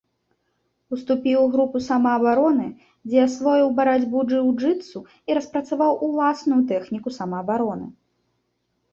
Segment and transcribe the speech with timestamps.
[0.95, 2.63] Уступіў у групу самаабароны,
[3.09, 4.99] дзе асвоіў барацьбу джыу-джытсу
[5.31, 7.87] і распрацаваў уласную тэхніку самаабароны.